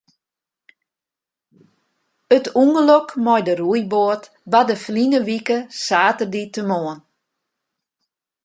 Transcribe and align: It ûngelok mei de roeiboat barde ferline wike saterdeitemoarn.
It 2.35 2.45
ûngelok 2.63 3.07
mei 3.25 3.41
de 3.47 3.53
roeiboat 3.61 4.23
barde 4.51 4.75
ferline 4.83 5.19
wike 5.27 5.57
saterdeitemoarn. 5.83 6.99